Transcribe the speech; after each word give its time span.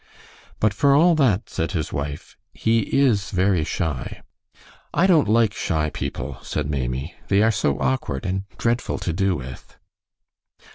"But 0.59 0.73
for 0.73 0.95
all 0.95 1.13
that," 1.13 1.47
said 1.47 1.73
his 1.73 1.93
wife, 1.93 2.35
"he 2.55 2.79
is 3.01 3.29
very 3.29 3.63
shy." 3.63 4.23
"I 4.95 5.05
don't 5.05 5.27
like 5.27 5.53
shy 5.53 5.91
people," 5.91 6.39
said 6.41 6.67
Maimie; 6.67 7.13
"they 7.27 7.43
are 7.43 7.51
so 7.51 7.77
awkward 7.79 8.25
and 8.25 8.45
dreadful 8.57 8.97
to 8.97 9.13
do 9.13 9.35
with." 9.35 9.77